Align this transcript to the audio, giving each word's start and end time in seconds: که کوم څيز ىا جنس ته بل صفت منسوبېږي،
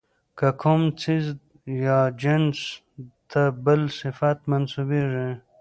که 0.37 0.47
کوم 0.61 0.81
څيز 1.01 1.25
ىا 1.83 1.99
جنس 2.21 2.59
ته 3.31 3.41
بل 3.65 3.81
صفت 3.99 4.37
منسوبېږي، 4.49 5.29